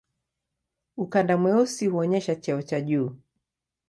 [0.97, 3.11] Ukanda mweusi huonyesha cheo cha juu.